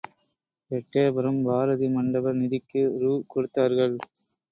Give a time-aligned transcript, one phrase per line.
[0.71, 3.13] எட்டயபுரம் பாரதி மண்டப நிதிக்கு ரூ.
[3.27, 3.95] கொடுத்தார்கள்.